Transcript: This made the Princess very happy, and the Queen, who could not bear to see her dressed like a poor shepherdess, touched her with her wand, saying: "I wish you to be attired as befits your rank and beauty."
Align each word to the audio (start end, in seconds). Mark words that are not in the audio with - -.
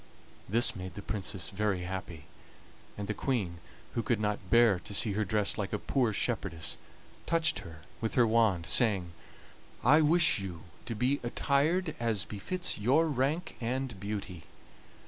This 0.49 0.75
made 0.75 0.95
the 0.95 1.03
Princess 1.03 1.51
very 1.51 1.81
happy, 1.81 2.23
and 2.97 3.07
the 3.07 3.13
Queen, 3.13 3.59
who 3.93 4.01
could 4.01 4.19
not 4.19 4.49
bear 4.49 4.79
to 4.79 4.95
see 4.95 5.11
her 5.11 5.23
dressed 5.23 5.59
like 5.59 5.73
a 5.73 5.77
poor 5.77 6.11
shepherdess, 6.11 6.75
touched 7.27 7.59
her 7.59 7.83
with 8.01 8.15
her 8.15 8.25
wand, 8.25 8.65
saying: 8.65 9.11
"I 9.83 10.01
wish 10.01 10.39
you 10.39 10.63
to 10.87 10.95
be 10.95 11.19
attired 11.21 11.95
as 11.99 12.25
befits 12.25 12.79
your 12.79 13.07
rank 13.09 13.57
and 13.61 13.99
beauty." 13.99 14.45